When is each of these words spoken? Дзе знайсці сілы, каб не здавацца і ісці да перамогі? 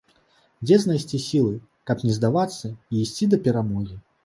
Дзе 0.67 0.77
знайсці 0.85 1.19
сілы, 1.25 1.53
каб 1.91 1.97
не 2.07 2.17
здавацца 2.17 2.67
і 2.91 3.05
ісці 3.07 3.31
да 3.37 3.43
перамогі? 3.47 3.95